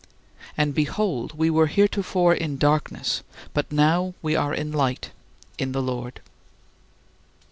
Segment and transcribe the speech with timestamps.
[0.57, 3.21] And behold, we were heretofore in darkness,
[3.53, 5.11] but now we are light
[5.59, 6.21] in the Lord.